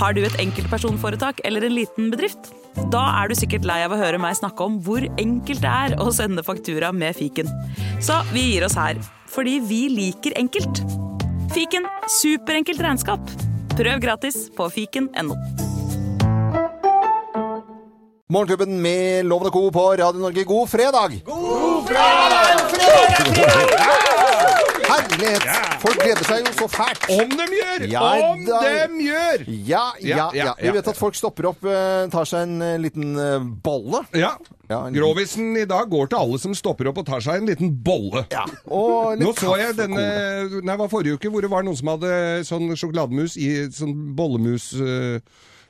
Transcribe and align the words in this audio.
Har 0.00 0.14
du 0.16 0.22
et 0.24 0.36
enkeltpersonforetak 0.40 1.42
eller 1.44 1.66
en 1.66 1.74
liten 1.76 2.08
bedrift? 2.12 2.48
Da 2.92 3.02
er 3.20 3.28
du 3.28 3.34
sikkert 3.36 3.66
lei 3.68 3.82
av 3.84 3.92
å 3.92 3.98
høre 4.00 4.16
meg 4.22 4.38
snakke 4.38 4.64
om 4.64 4.78
hvor 4.86 5.04
enkelt 5.20 5.60
det 5.60 5.68
er 5.68 5.96
å 6.00 6.08
sende 6.16 6.40
faktura 6.46 6.88
med 6.96 7.18
fiken. 7.18 7.50
Så 8.00 8.16
vi 8.32 8.54
gir 8.54 8.64
oss 8.64 8.78
her, 8.80 8.96
fordi 9.28 9.58
vi 9.60 9.90
liker 9.92 10.32
enkelt. 10.40 10.80
Fiken 11.52 11.84
superenkelt 12.16 12.80
regnskap. 12.80 13.20
Prøv 13.76 14.00
gratis 14.00 14.48
på 14.56 14.70
fiken.no. 14.72 15.36
Morgenklubben 18.30 18.78
med 18.80 19.26
Loven 19.26 19.50
og 19.50 19.52
Co. 19.52 19.68
på 19.74 19.96
Radio 20.00 20.22
Norge. 20.22 20.44
God 20.48 20.68
fredag! 20.70 21.18
God 21.26 21.90
fredag! 21.90 22.70
Herlighet! 25.10 25.80
Folk 25.82 25.98
gleder 26.00 26.26
seg 26.28 26.46
jo 26.46 26.52
så 26.58 26.66
fælt. 26.70 27.06
Om 27.10 27.32
dem 27.38 27.54
gjør! 27.56 27.84
Ja, 27.90 28.02
Om 28.30 28.44
da- 28.46 28.60
dem 28.64 28.98
gjør! 29.02 29.44
Ja, 29.66 29.84
ja, 30.04 30.30
Ja, 30.34 30.52
Vi 30.60 30.70
vet 30.76 30.88
at 30.88 30.96
folk 30.98 31.14
stopper 31.18 31.48
opp, 31.50 31.64
eh, 31.64 32.06
tar 32.12 32.24
seg 32.28 32.42
en 32.46 32.62
eh, 32.62 32.76
liten 32.78 33.16
eh, 33.18 33.38
bolle. 33.64 34.04
Ja. 34.14 34.36
En- 34.70 34.94
Grovisen 34.94 35.56
i 35.58 35.64
dag 35.66 35.90
går 35.90 36.08
til 36.12 36.18
alle 36.20 36.38
som 36.38 36.54
stopper 36.54 36.88
opp 36.92 36.98
og 37.02 37.06
tar 37.06 37.20
seg 37.24 37.40
en 37.42 37.46
liten 37.50 37.72
bolle. 37.82 38.24
Nå 38.70 39.34
så 39.38 39.56
jeg 39.58 39.76
denne. 39.80 39.98
Nei, 39.98 40.62
det 40.70 40.78
var 40.78 40.88
forrige 40.92 41.18
uke 41.18 41.30
hvor 41.32 41.42
det 41.42 41.50
var 41.50 41.66
noen 41.66 41.76
som 41.78 41.90
hadde 41.96 42.14
sånn 42.46 42.70
sjokolademus 42.78 43.34
i 43.40 43.50
sånn 43.74 43.96
bollemus 44.16 44.70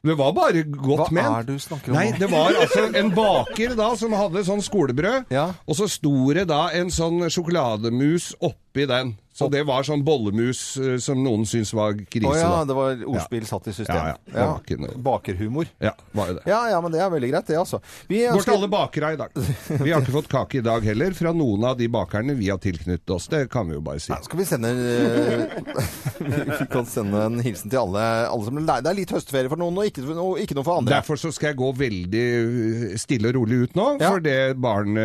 Det 0.01 0.15
var 0.17 0.33
bare 0.33 0.63
godt 0.65 1.11
ment. 1.13 1.27
Hva 1.29 1.41
er 1.41 1.49
det 1.49 1.57
du 1.59 1.61
snakker 1.65 1.93
om 1.93 1.97
Nei, 1.99 2.07
det 2.17 2.29
var 2.33 2.55
altså 2.57 2.87
en 2.97 3.11
baker 3.13 3.75
da 3.77 3.91
som 4.01 4.13
hadde 4.17 4.45
sånn 4.47 4.63
skolebrød, 4.65 5.27
Ja. 5.33 5.51
og 5.69 5.77
så 5.77 5.89
sto 5.93 6.33
det 6.33 6.47
da 6.49 6.69
en 6.73 6.89
sånn 6.93 7.21
sjokolademus 7.29 8.31
oppi 8.41 8.87
den. 8.89 9.17
Så 9.41 9.49
det 9.53 9.63
var 9.69 9.87
sånn 9.87 10.03
bollemus 10.07 10.61
eh, 10.81 10.97
som 11.03 11.21
noen 11.25 11.47
syntes 11.49 11.73
var 11.77 11.97
krise. 12.05 12.29
Å 12.29 12.37
ja, 12.37 12.49
da. 12.53 12.65
det 12.69 12.77
var 12.77 13.05
ordspill 13.15 13.47
satt 13.49 13.71
i 13.71 13.75
system. 13.75 13.97
Ja, 13.97 14.17
ja. 14.35 14.91
Bakerhumor. 15.01 15.71
Ja, 15.83 15.95
var 16.17 16.31
jo 16.33 16.37
det. 16.39 16.45
Ja, 16.51 16.61
ja, 16.73 16.81
men 16.85 16.93
det 16.95 17.01
er 17.03 17.11
veldig 17.13 17.31
greit, 17.33 17.47
det, 17.49 17.59
altså. 17.61 17.81
Vi 18.11 18.21
Går 18.27 18.33
til 18.35 18.41
ønsker- 18.41 18.57
alle 18.59 18.71
bakere 18.73 19.13
i 19.15 19.19
dag. 19.21 19.41
Vi 19.81 19.91
har 19.91 20.03
ikke 20.05 20.15
fått 20.19 20.31
kake 20.33 20.61
i 20.61 20.65
dag 20.67 20.85
heller, 20.85 21.15
fra 21.17 21.33
noen 21.37 21.65
av 21.71 21.79
de 21.81 21.89
bakerne 21.93 22.37
vi 22.39 22.51
har 22.53 22.61
tilknyttet 22.63 23.11
oss. 23.15 23.29
Det 23.33 23.45
kan 23.53 23.69
vi 23.69 23.77
jo 23.79 23.83
bare 23.85 24.01
si. 24.03 24.13
Nei, 24.13 24.21
Skal 24.27 24.41
vi 24.43 24.47
sende 24.49 24.71
eh, 24.71 25.57
Vi 26.61 26.67
kan 26.73 26.87
sende 26.89 27.25
en 27.27 27.41
hilsen 27.45 27.71
til 27.73 27.81
alle, 27.81 28.05
alle 28.29 28.47
som 28.47 28.61
Det 28.61 28.91
er 28.93 28.99
litt 28.99 29.15
høstferie 29.15 29.51
for 29.53 29.61
noen, 29.61 29.79
og 29.81 29.89
ikke, 29.89 30.05
og 30.15 30.41
ikke 30.43 30.59
noe 30.59 30.67
for 30.67 30.81
andre. 30.83 30.99
Derfor 30.99 31.21
så 31.21 31.33
skal 31.35 31.53
jeg 31.53 31.61
gå 31.61 31.71
veldig 31.81 32.25
uh, 32.45 32.99
stille 33.01 33.31
og 33.33 33.39
rolig 33.41 33.63
ut 33.65 33.79
nå, 33.79 33.89
Ja. 34.01 34.11
for 34.13 34.23
det 34.25 34.37
barn, 34.61 34.97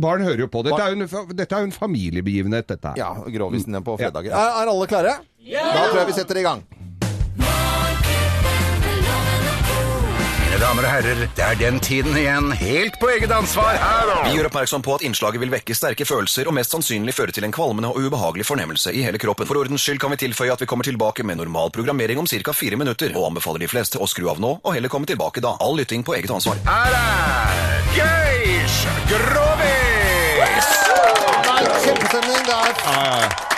barn 0.00 0.24
hører 0.24 0.44
jo 0.44 0.48
på. 0.52 0.62
Dette 0.66 0.80
er 0.84 0.94
jo 0.94 1.00
en, 1.04 1.34
dette 1.36 1.56
er 1.56 1.66
en 1.66 1.74
familiebegivenhet, 1.74 2.68
dette 2.70 2.92
her. 2.94 3.00
Ja, 3.00 3.10
Grovisen 3.40 3.80
på 3.84 3.96
Ja. 3.98 4.04
fredager. 4.10 4.36
Er, 4.36 4.60
er 4.64 4.74
alle 4.76 4.86
klare? 4.90 5.16
Ja! 5.40 5.64
Da 5.72 5.88
tror 5.88 6.02
jeg 6.04 6.12
vi 6.12 6.20
setter 6.20 6.38
i 6.38 6.44
gang. 6.44 6.60
Mine 10.50 10.58
damer 10.66 10.82
og 10.84 10.90
herrer, 10.90 11.20
det 11.38 11.44
er 11.46 11.54
den 11.60 11.78
tiden 11.80 12.16
igjen, 12.18 12.50
helt 12.58 12.96
på 13.00 13.08
eget 13.14 13.30
ansvar 13.32 13.76
her 13.80 14.10
Vi 14.26 14.32
gjør 14.34 14.48
oppmerksom 14.50 14.82
på 14.84 14.96
at 14.98 15.04
innslaget 15.06 15.40
vil 15.40 15.52
vekke 15.54 15.76
sterke 15.78 16.04
følelser 16.08 16.50
og 16.50 16.56
mest 16.58 16.74
sannsynlig 16.74 17.14
føre 17.16 17.32
til 17.32 17.46
en 17.46 17.54
kvalmende 17.54 17.88
og 17.92 18.00
ubehagelig 18.02 18.44
fornemmelse 18.48 18.92
i 18.92 19.04
hele 19.06 19.20
kroppen. 19.22 19.46
For 19.48 19.60
ordens 19.62 19.86
skyld 19.86 20.02
kan 20.02 20.12
vi 20.12 20.18
tilføye 20.26 20.52
at 20.52 20.60
vi 20.60 20.68
kommer 20.68 20.84
tilbake 20.84 21.24
med 21.24 21.38
normal 21.40 21.70
programmering 21.72 22.18
om 22.20 22.26
ca. 22.26 22.52
fire 22.52 22.76
minutter, 22.76 23.14
og 23.16 23.30
anbefaler 23.30 23.62
de 23.64 23.70
fleste 23.70 23.98
å 24.02 24.10
skru 24.10 24.28
av 24.28 24.42
nå 24.42 24.58
og 24.60 24.74
heller 24.74 24.92
komme 24.92 25.06
tilbake 25.08 25.40
da. 25.40 25.54
All 25.60 25.78
lytting 25.78 26.04
på 26.04 26.18
eget 26.18 26.34
ansvar. 26.34 26.58
Her 26.66 26.98
er 26.98 27.94
Geir 27.94 28.76
Grovis! 29.08 29.89
Det 31.90 32.20
er 32.20 32.30
ja, 32.50 32.60
er 33.20 33.50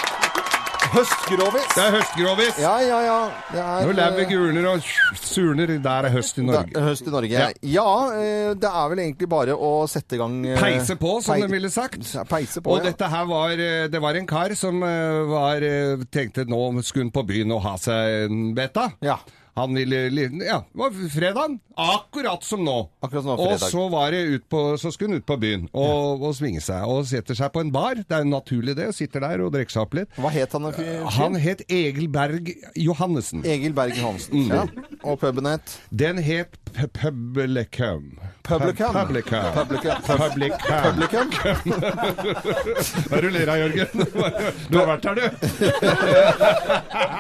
høstgrovis. 0.93 1.67
Det 1.73 1.83
er 1.83 1.95
høstgrovis. 1.97 2.59
Ja, 2.61 2.73
ja, 2.85 2.99
ja. 3.05 3.19
Det 3.53 3.61
er, 3.61 3.87
Når 3.87 3.97
lauvet 3.99 4.23
eh, 4.23 4.31
gulner 4.31 4.69
og 4.71 4.87
surner, 5.21 5.73
der 5.85 6.09
er 6.09 6.15
høst 6.15 6.41
i 6.41 6.45
Norge. 6.47 6.73
Da, 6.75 6.85
høst 6.87 7.07
i 7.09 7.13
Norge. 7.13 7.33
Ja. 7.33 7.51
Ja, 7.75 7.87
eh, 8.17 8.53
det 8.61 8.71
er 8.71 8.89
vel 8.93 9.03
egentlig 9.05 9.29
bare 9.33 9.57
å 9.57 9.71
sette 9.91 10.17
i 10.17 10.21
gang 10.21 10.39
eh, 10.47 10.59
Peise 10.61 10.97
på, 11.01 11.15
som 11.25 11.35
pei- 11.37 11.45
de 11.45 11.51
ville 11.53 11.71
sagt. 11.73 12.09
Peise 12.31 12.65
på, 12.65 12.73
Og 12.75 12.81
ja. 12.83 12.91
dette 12.91 13.11
her 13.15 13.29
var 13.31 13.55
Det 13.93 14.03
var 14.05 14.19
en 14.21 14.29
kar 14.29 14.57
som 14.59 14.81
var 14.83 15.65
tenkte 16.13 16.45
nå 16.49 16.65
skulle 16.83 17.07
han 17.09 17.15
på 17.15 17.25
byen 17.29 17.53
og 17.57 17.63
ha 17.69 17.77
seg 17.81 18.27
en 18.31 18.43
beta. 18.57 18.91
Ja. 19.05 19.21
Han 19.55 19.75
ville 19.75 19.97
Ja, 20.45 20.65
det 20.73 20.79
var 20.79 21.09
fredagen. 21.15 21.59
Akkurat 21.77 22.45
som 22.45 22.65
nå. 22.65 22.91
Akkurat 23.01 23.25
som 23.25 23.37
nå, 23.37 23.43
og 23.43 23.61
så, 23.61 23.89
var 23.89 24.11
det 24.11 24.21
ut 24.21 24.49
på, 24.49 24.79
så 24.79 24.93
skulle 24.93 25.13
han 25.13 25.21
ut 25.21 25.27
på 25.27 25.37
byen 25.41 25.69
og, 25.73 26.23
og 26.25 26.35
svinge 26.37 26.61
seg. 26.65 26.85
Og 26.89 27.05
setter 27.09 27.37
seg 27.37 27.53
på 27.53 27.61
en 27.65 27.73
bar. 27.73 28.01
Det 28.01 28.17
er 28.17 28.25
jo 28.25 28.33
naturlig 28.33 28.77
det. 28.79 28.89
Sitter 28.97 29.25
der 29.25 29.45
og 29.45 29.53
drikker 29.53 29.77
seg 29.77 29.85
opp 29.85 29.97
litt. 29.99 30.17
Hva 30.17 30.33
het 30.33 30.57
han? 30.57 30.71
den? 30.73 31.07
Han 31.19 31.37
het 31.41 31.65
Egil 31.69 32.09
Berg 32.13 32.49
Johannessen. 32.81 33.45
Egil 33.45 33.77
Berg 33.77 34.01
Hansen. 34.01 34.47
Mm. 34.47 34.53
Ja. 34.53 34.89
Og 35.03 35.19
puben 35.21 35.49
het 35.51 35.77
Den 35.91 36.21
het 36.23 36.57
Publicum. 36.73 38.19
Publicum. 38.43 38.93
Publicum. 38.93 39.43
Publicum. 39.55 40.03
Publicum. 40.03 40.59
Publicum. 40.83 41.29
Hva 43.09 43.17
er 43.17 43.21
det 43.21 43.29
du 43.29 43.35
ler 43.37 43.53
av, 43.53 43.59
Jørgen? 43.61 43.89
Du 44.73 44.79
har 44.79 44.87
vært 44.89 45.05
her, 45.05 45.15
du. 45.15 45.23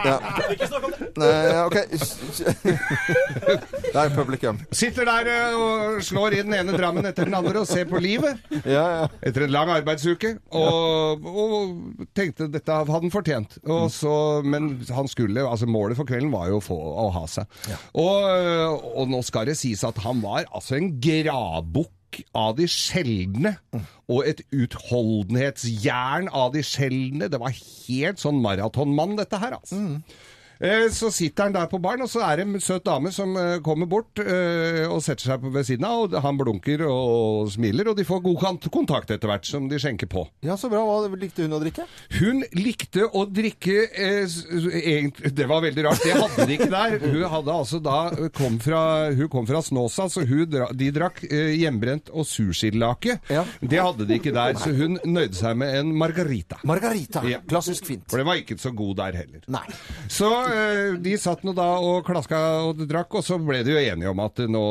Ja. 0.07 0.17
Nei, 1.21 1.33
ja, 1.53 1.67
ok. 1.67 1.77
Det 1.93 1.99
er 4.03 4.13
publikum. 4.15 4.61
Sitter 4.75 5.09
der 5.09 5.31
eh, 5.33 5.57
og 5.59 6.03
slår 6.05 6.37
i 6.37 6.43
den 6.45 6.57
ene 6.57 6.75
drammen 6.77 7.07
etter 7.09 7.29
den 7.29 7.37
andre 7.39 7.63
og 7.63 7.69
ser 7.71 7.89
på 7.91 8.01
livet. 8.03 8.41
Ja, 8.65 8.85
ja. 8.97 9.07
Etter 9.23 9.47
en 9.47 9.55
lang 9.55 9.73
arbeidsuke. 9.75 10.35
Og, 10.59 11.27
og 11.27 12.07
tenkte 12.17 12.51
dette 12.53 12.79
hadde 12.83 12.95
han 12.95 13.15
fortjent. 13.15 13.59
Og 13.67 13.89
så, 13.95 14.15
men 14.45 14.75
han 14.93 15.11
skulle, 15.11 15.45
altså 15.47 15.69
målet 15.71 15.99
for 15.99 16.09
kvelden 16.09 16.33
var 16.35 16.51
jo 16.53 16.61
å 16.61 16.65
få 16.65 16.79
å 17.07 17.09
ha 17.17 17.25
seg. 17.31 17.59
Og, 17.99 18.87
og 18.93 19.11
nå 19.13 19.23
skal 19.27 19.51
det 19.51 19.59
sies 19.61 19.85
at 19.87 20.01
han 20.05 20.23
var 20.25 20.47
altså 20.51 20.79
en 20.79 20.95
gravbukk 21.03 22.23
av 22.37 22.57
de 22.59 22.67
sjeldne. 22.69 23.55
Og 24.13 24.27
et 24.29 24.43
utholdenhetsjern 24.53 26.29
av 26.29 26.53
de 26.57 26.65
sjeldne. 26.67 27.31
Det 27.33 27.41
var 27.41 27.55
helt 27.57 28.23
sånn 28.23 28.43
maratonmann, 28.45 29.17
dette 29.21 29.41
her, 29.41 29.59
altså. 29.61 29.81
Eh, 29.81 30.29
Så 30.93 31.11
sitter 31.11 31.49
han 31.49 31.55
der 31.57 31.67
på 31.71 31.81
baren, 31.83 32.05
og 32.05 32.11
så 32.11 32.21
er 32.23 32.39
det 32.39 32.45
en 32.47 32.61
søt 32.63 32.85
dame 32.87 33.11
som 33.15 33.33
eh, 33.39 33.57
kommer 33.65 33.89
bort 33.91 34.21
eh, 34.23 34.85
og 34.87 35.01
setter 35.03 35.33
seg 35.33 35.43
på 35.43 35.51
ved 35.55 35.67
siden 35.67 35.87
av, 35.89 36.05
og 36.07 36.15
han 36.23 36.39
blunker 36.39 36.85
og 36.87 37.51
smiler, 37.51 37.91
og 37.91 37.99
de 37.99 38.05
får 38.07 38.21
god 38.23 38.69
kontakt 38.73 39.11
etter 39.11 39.31
hvert, 39.31 39.47
som 39.49 39.67
de 39.71 39.81
skjenker 39.83 40.07
på. 40.13 40.23
ja, 40.47 40.55
så 40.59 40.71
bra. 40.71 40.83
Hva 40.87 41.19
likte 41.19 41.47
hun 41.47 41.57
å 41.57 41.61
drikke? 41.63 41.87
Hun 42.21 42.45
likte 42.55 43.09
å 43.11 43.25
drikke 43.27 43.75
eh, 43.91 44.37
egentlig, 44.83 45.33
Det 45.35 45.49
var 45.51 45.65
veldig 45.67 45.87
rart, 45.89 46.05
det 46.07 46.15
hadde 46.19 46.47
de 46.47 46.57
ikke 46.59 46.71
der. 46.73 46.97
Hun 47.13 47.27
hadde 47.33 47.55
altså 47.57 47.79
da 47.83 47.97
kom 48.37 48.59
fra, 48.63 48.81
hun 49.15 49.29
kom 49.33 49.47
fra 49.49 49.61
Snåsa, 49.65 50.07
så 50.13 50.23
hun 50.27 50.47
de 50.79 50.89
drakk 50.95 51.23
eh, 51.27 51.53
hjemmebrent 51.59 52.11
og 52.13 52.27
surskillake. 52.29 53.19
Ja. 53.33 53.43
Det 53.61 53.81
hadde 53.83 54.07
de 54.09 54.19
ikke 54.21 54.33
der, 54.35 54.55
så 54.61 54.71
hun 54.77 54.99
nøyde 55.09 55.35
seg 55.39 55.57
med 55.59 55.75
en 55.81 55.93
margarita. 55.99 56.61
Margarita. 56.69 57.23
Ja. 57.29 57.41
Klassisk 57.49 57.89
fint. 57.89 58.07
For 58.11 58.23
det 58.23 58.27
var 58.29 58.41
ikke 58.41 58.59
så 58.61 58.73
god 58.77 58.99
der 59.03 59.19
heller. 59.23 59.45
Nei. 59.53 59.65
Så 60.13 60.31
eh, 60.31 60.52
de 61.05 61.15
satt 61.21 61.43
nå 61.47 61.55
da 61.57 61.67
og 61.83 62.05
klaska 62.07 62.39
og 62.69 62.83
drakk, 62.89 63.19
og 63.21 63.25
så 63.27 63.39
ble 63.43 63.63
de 63.67 63.75
jo 63.75 63.81
enige 63.83 64.13
om 64.13 64.23
at 64.25 64.43
eh, 64.43 64.51
nå 64.51 64.63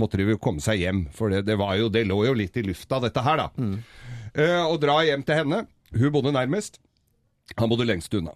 måtte 0.00 0.20
de 0.20 0.30
jo 0.32 0.40
komme 0.42 0.64
seg 0.64 0.82
hjem. 0.84 1.04
For 1.16 1.32
det, 1.32 1.44
det, 1.48 1.58
var 1.60 1.76
jo, 1.80 1.90
det 1.92 2.06
lå 2.08 2.22
jo 2.28 2.34
litt 2.38 2.56
i 2.56 2.64
lufta, 2.66 3.00
dette 3.04 3.24
her, 3.24 3.44
da. 3.44 3.68
Eh, 4.36 4.62
og 4.64 4.80
dra 4.82 5.00
hjem 5.06 5.24
til 5.26 5.42
henne. 5.42 5.62
Hun 5.96 6.12
bodde 6.14 6.34
nærmest. 6.36 6.80
Han 7.56 7.70
bodde 7.70 7.86
lengst 7.88 8.14
unna. 8.18 8.34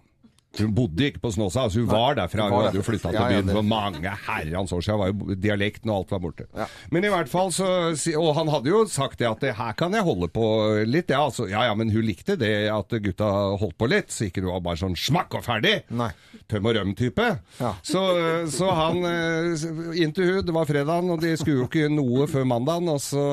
Hun 0.59 0.73
bodde 0.75 1.05
ikke 1.07 1.21
på 1.23 1.29
Snåsa, 1.31 1.63
altså 1.63 1.79
hun 1.79 1.87
var 1.87 2.17
derfra. 2.19 2.49
hun 2.51 2.65
hadde 2.65 2.79
jo 2.81 2.83
flytta 2.83 3.11
til 3.13 3.23
byen 3.31 3.51
for 3.55 3.63
mange 3.63 4.11
herrens 4.27 4.73
år 4.75 4.83
siden. 4.83 4.99
Var 4.99 5.11
jo 5.11 5.37
dialekten 5.39 5.91
og 5.93 6.01
alt 6.01 6.11
var 6.11 6.19
borte. 6.25 6.47
Men 6.91 7.07
i 7.07 7.11
hvert 7.13 7.31
fall 7.31 7.53
så 7.55 7.69
Og 8.19 8.33
han 8.35 8.51
hadde 8.51 8.67
jo 8.67 8.81
sagt 8.91 9.19
det 9.21 9.29
at 9.29 9.39
det, 9.39 9.53
her 9.55 9.71
kan 9.79 9.95
jeg 9.95 10.03
holde 10.03 10.27
på 10.33 10.45
litt. 10.87 11.09
Ja, 11.11 11.23
altså, 11.29 11.47
ja, 11.47 11.63
ja, 11.69 11.75
men 11.77 11.91
hun 11.93 12.03
likte 12.03 12.35
det 12.39 12.67
at 12.71 12.91
gutta 12.91 13.29
holdt 13.61 13.77
på 13.79 13.87
litt, 13.87 14.11
så 14.11 14.27
ikke 14.27 14.43
det 14.43 14.49
var 14.51 14.63
bare 14.65 14.81
sånn 14.81 14.97
smakk 14.99 15.39
og 15.39 15.45
ferdig. 15.45 15.73
Nei. 15.95 16.09
Tøm 16.51 16.67
og 16.67 16.75
røm-type. 16.75 17.27
Så, 17.87 18.03
så 18.51 18.73
han 18.75 18.99
eh, 19.07 19.55
hun, 19.55 20.13
det 20.43 20.55
var 20.55 20.67
fredagen, 20.67 21.13
og 21.15 21.23
de 21.23 21.31
skulle 21.39 21.63
jo 21.63 21.69
ikke 21.69 21.87
noe 21.93 22.27
før 22.31 22.47
mandagen. 22.51 22.91
Og 22.91 22.99
så, 23.03 23.23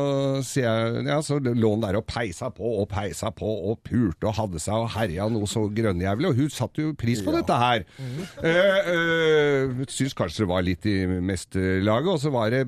sier 0.47 0.69
jeg, 0.69 1.05
ja, 1.11 1.19
så 1.25 1.41
lå 1.43 1.75
han 1.75 1.83
der 1.83 1.99
og 1.99 2.07
peisa 2.07 2.53
på 2.55 2.77
og 2.85 2.87
peisa 2.93 3.33
på 3.35 3.49
og 3.73 3.83
pulte 3.87 4.31
og 4.31 4.39
hadde 4.39 4.63
seg 4.63 4.87
og 4.87 4.93
herja 4.95 5.27
noe 5.33 5.51
så 5.51 5.67
grønnjævlig. 5.67 6.31
Og 6.31 6.43
hun 6.45 6.55
satt 6.55 6.79
jo 6.79 6.95
pris 6.95 7.08
på 7.25 7.35
dette 7.35 7.59
her. 7.59 7.85
Mm. 7.99 8.19
Uh, 8.45 8.89
uh, 8.93 9.85
Syns 9.89 10.17
kanskje 10.17 10.45
det 10.45 10.51
var 10.51 10.67
litt 10.67 10.89
i 10.89 10.97
mesterlaget. 11.07 12.11
Og 12.13 12.21
så 12.23 12.33
var 12.35 12.53
det 12.55 12.65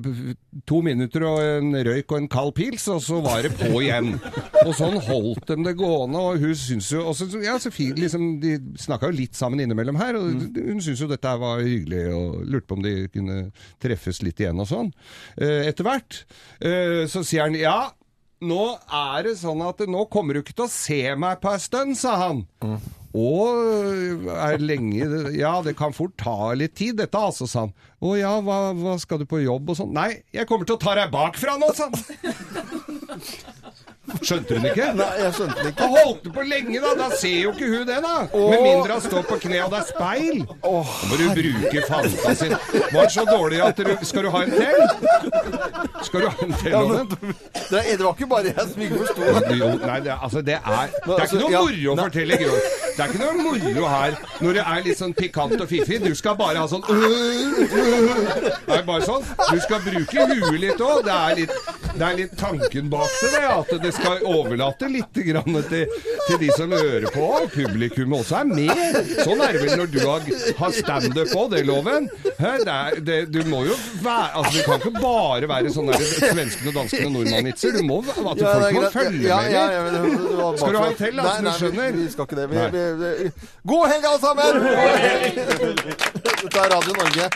to 0.69 0.81
minutter 0.85 1.25
og 1.27 1.39
en 1.43 1.75
røyk 1.87 2.11
og 2.11 2.17
en 2.19 2.29
kald 2.31 2.53
pils, 2.57 2.87
og 2.91 3.01
så 3.05 3.21
var 3.23 3.45
det 3.45 3.53
på 3.59 3.71
igjen. 3.83 4.13
Og 4.65 4.73
sånn 4.77 4.99
holdt 5.07 5.47
de 5.51 5.59
det 5.65 5.75
gående, 5.79 6.19
og 6.19 6.41
hun 6.41 6.57
syns 6.57 6.89
jo 6.93 7.05
også, 7.11 7.29
ja, 7.43 7.55
så 7.61 7.71
fint, 7.73 7.99
liksom, 7.99 8.27
De 8.41 8.55
snakka 8.81 9.09
jo 9.09 9.19
litt 9.19 9.37
sammen 9.37 9.61
innimellom 9.63 9.99
her, 9.99 10.17
og 10.19 10.29
hun 10.57 10.81
syntes 10.81 11.03
jo 11.03 11.09
dette 11.11 11.37
var 11.41 11.63
hyggelig, 11.63 12.03
og 12.15 12.43
lurte 12.49 12.69
på 12.69 12.77
om 12.79 12.85
de 12.85 12.95
kunne 13.13 13.39
treffes 13.81 14.21
litt 14.25 14.41
igjen 14.41 14.61
og 14.61 14.69
sånn. 14.69 14.93
Uh, 15.39 15.63
etter 15.69 15.87
hvert. 15.87 16.23
Uh, 16.63 17.03
så 17.11 17.25
sier 17.27 17.47
han 17.47 17.57
ja. 17.57 17.79
Nå 18.41 18.63
er 18.89 19.27
det 19.27 19.35
sånn 19.37 19.59
at 19.61 19.83
nå 19.85 20.07
kommer 20.09 20.33
du 20.33 20.41
ikke 20.41 20.55
til 20.57 20.65
å 20.65 20.73
se 20.73 21.01
meg 21.13 21.37
på 21.43 21.51
en 21.51 21.61
stund, 21.61 21.97
sa 21.99 22.15
han. 22.23 22.41
Og 23.17 24.27
er 24.31 24.61
lenge 24.63 25.31
Ja, 25.35 25.61
det 25.65 25.75
kan 25.79 25.93
fort 25.95 26.13
ta 26.19 26.53
litt 26.55 26.75
tid, 26.79 26.95
dette 27.01 27.17
altså, 27.17 27.47
sa 27.49 27.65
han. 27.65 27.73
Å 28.01 28.15
ja, 28.17 28.33
hva, 28.41 28.71
hva 28.77 28.95
skal 29.01 29.21
du 29.21 29.27
på 29.29 29.43
jobb 29.43 29.73
og 29.73 29.77
sånn? 29.77 29.91
Nei, 29.93 30.23
jeg 30.33 30.47
kommer 30.49 30.65
til 30.65 30.77
å 30.79 30.81
ta 30.81 30.95
deg 30.97 31.11
bakfra 31.13 31.57
nå, 31.61 31.69
sa 31.77 31.89
han. 31.91 31.99
Skjønte 34.19 34.57
hun 34.57 34.65
ikke? 34.67 34.87
Nei, 34.97 35.09
jeg 35.21 35.33
skjønte 35.37 35.65
ikke. 35.69 35.85
Han 35.85 35.93
holdt 35.95 36.25
på 36.35 36.43
lenge, 36.43 36.79
da. 36.83 36.91
Da 36.99 37.07
ser 37.15 37.37
jo 37.45 37.51
ikke 37.53 37.69
hun 37.69 37.85
det, 37.87 37.99
da. 38.03 38.15
Med 38.33 38.63
mindre 38.65 38.97
han 38.97 39.03
står 39.05 39.27
på 39.29 39.37
kne 39.45 39.61
og 39.65 39.71
det 39.71 39.79
er 39.79 39.87
speil. 39.87 40.41
Åh, 40.67 40.95
Nå 41.05 41.11
må 41.11 41.19
du 41.19 41.25
bruke 41.37 41.83
fantasien. 41.87 42.55
Var 42.91 43.13
så 43.13 43.25
dårlig 43.29 43.61
at 43.63 43.79
du 43.79 43.91
Skal 44.07 44.27
du 44.27 44.31
ha 44.33 44.43
en 44.47 44.55
til? 44.55 44.79
Skal 46.07 46.25
du 46.25 46.27
ha 46.27 46.35
en 46.47 46.53
til, 46.57 46.73
Ja, 46.73 46.81
men, 46.89 47.35
det, 47.69 47.83
det 47.85 48.01
var 48.01 48.15
ikke 48.17 48.29
bare 48.31 48.51
jeg 48.51 48.67
som 48.73 48.85
ikke 48.87 49.03
forsto 49.03 49.21
det. 49.21 49.57
Jo, 49.61 49.71
nei, 49.85 49.99
det, 50.07 50.17
altså, 50.17 50.43
det 50.49 50.57
er 50.57 50.91
Det 50.91 51.15
er 51.15 51.21
altså, 51.21 51.37
ikke 51.37 51.43
noe 51.45 51.53
ja, 51.53 51.61
moro 51.61 51.93
å 51.93 51.97
fortelle 52.01 52.21
fortelle 52.21 52.41
grå. 52.41 52.55
Det 53.01 53.07
er 53.07 53.13
ikke 53.15 53.25
noe 53.25 53.41
moro 53.41 53.85
her 53.89 54.15
når 54.45 54.57
det 54.57 54.63
er 54.69 54.81
litt 54.85 54.99
sånn 54.99 55.13
pikant 55.17 55.55
og 55.57 55.65
fiffig. 55.71 55.97
Du 56.03 56.13
skal 56.13 56.35
bare 56.37 56.61
ha 56.61 56.67
sånn 56.69 56.83
Det 56.85 58.75
er 58.75 58.83
bare 58.85 59.01
sånn. 59.07 59.25
Du 59.49 59.57
skal 59.63 59.81
bruke 59.81 60.25
huet 60.29 60.59
litt 60.61 60.83
òg. 60.85 61.07
Det, 61.07 61.47
det 61.97 62.05
er 62.05 62.19
litt 62.19 62.35
tanken 62.37 62.91
bak 62.93 63.09
det, 63.23 63.31
det. 63.33 63.41
At 63.55 63.73
det 63.81 63.93
skal 63.97 64.21
overlate 64.29 64.85
litt 64.93 65.17
grann 65.31 65.57
til, 65.71 65.97
til 66.27 66.39
de 66.43 66.51
som 66.53 66.75
hører 66.77 67.09
på. 67.15 67.25
og 67.39 67.49
Publikummet 67.55 68.21
også 68.21 68.43
er 68.43 68.51
med. 68.53 69.09
Sånn 69.23 69.41
er 69.47 69.57
det 69.57 69.63
vel 69.65 69.81
når 69.81 69.89
du 69.95 69.99
har, 70.05 70.29
har 70.61 70.77
standup 70.77 71.33
på, 71.33 71.47
det, 71.55 71.65
Loven. 71.71 72.05
Hæ, 72.41 72.51
Det 73.05 73.17
du 73.33 73.39
må 73.49 73.59
jo 73.67 73.75
være 74.01 74.27
Altså, 74.39 74.51
det 74.57 74.63
kan 74.65 74.79
ikke 74.81 75.01
bare 75.01 75.47
være 75.51 75.73
sånn 75.75 75.91
svenskene, 75.93 76.73
danskene 76.75 77.05
og 77.09 77.13
nordmannvitser. 77.17 77.77
Du 77.77 77.83
må 77.87 77.99
at 78.01 78.41
Ja, 78.41 78.53
folk 78.57 78.75
må 78.77 78.89
følge 78.95 79.27
Ja, 79.27 79.37
med 79.41 79.51
ja, 79.53 79.63
ja, 79.75 79.83
men 79.85 79.93
det- 79.93 80.03
det 80.19 80.59
Skal 80.59 80.73
du 80.73 80.79
ha 80.81 80.87
en 80.89 80.95
til, 81.03 81.15
da, 81.17 81.23
du 81.41 81.51
skjønner 81.59 81.71
du 81.71 81.81
nei? 81.81 81.91
Vi, 82.01 82.09
skal 82.11 82.25
ikke 82.25 82.39
det. 82.41 82.49
Vi, 82.49 82.55
Nei. 82.55 82.69
vi, 82.75 82.83
vi, 83.01 83.31
god 83.73 83.87
helg, 83.93 84.03
alle 84.11 84.21
sammen! 84.25 84.51
Dette 85.41 86.57
er 86.59 86.69
Radio 86.75 86.93
Norge. 86.99 87.29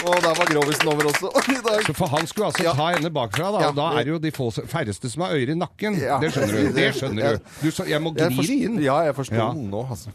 Og 0.00 0.16
der 0.24 0.32
var 0.38 0.46
grovisen 0.48 0.88
over 0.88 1.04
også. 1.10 1.28
I 1.52 1.58
dag. 1.66 1.82
Så 1.86 1.92
for 1.92 2.06
han 2.06 2.26
skulle 2.26 2.46
altså 2.46 2.62
Ja. 2.64 2.72
ta 2.72 2.86
henne 2.94 3.10
bakfra, 3.12 3.50
da. 3.52 3.60
Ja. 3.60 3.68
Og 3.68 3.76
da 3.76 3.88
er 4.00 4.04
det 4.08 4.12
jo 4.14 4.18
de 4.18 4.30
få, 4.32 4.48
færreste 4.66 5.10
som 5.12 5.22
har 5.26 5.34
ører 5.36 5.52
i 5.52 5.58
nakken. 5.60 5.98
Ja. 6.00 6.16
Det 6.22 6.32
skjønner 6.32 6.56
du. 6.56 6.72
Det 6.78 6.88
skjønner 6.96 7.36
du. 7.36 7.52
du 7.62 7.70
så, 7.70 7.84
jeg 7.88 8.00
må 8.02 8.14
gni 8.16 8.36
det 8.40 8.56
inn. 8.56 8.78
Ja, 8.82 9.00
jeg 9.10 9.14
forsto 9.18 9.36
den 9.36 9.68
nå, 9.70 9.84
altså. 9.90 10.14